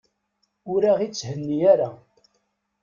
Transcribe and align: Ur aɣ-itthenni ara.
Ur 0.71 0.81
aɣ-itthenni 0.91 1.57
ara. 1.71 1.89